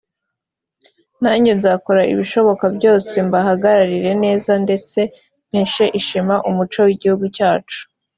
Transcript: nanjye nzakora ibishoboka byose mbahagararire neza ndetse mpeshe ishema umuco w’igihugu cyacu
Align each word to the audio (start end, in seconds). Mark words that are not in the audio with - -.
nanjye 1.23 1.51
nzakora 1.59 2.01
ibishoboka 2.13 2.65
byose 2.77 3.13
mbahagararire 3.27 4.11
neza 4.23 4.51
ndetse 4.63 4.99
mpeshe 5.49 5.85
ishema 5.99 6.35
umuco 6.49 6.79
w’igihugu 6.87 7.25
cyacu 7.37 7.79